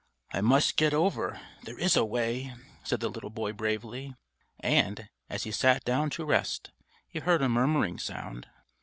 [0.33, 1.39] "I must get over.
[1.61, 4.15] There is a way," said the little boy bravely;
[4.59, 6.71] and, as he sat down to rest,
[7.07, 8.47] he heard a murmuring sound.